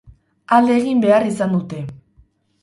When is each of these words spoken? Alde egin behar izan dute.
Alde 0.55 0.77
egin 0.77 1.03
behar 1.03 1.27
izan 1.33 1.55
dute. 1.57 1.83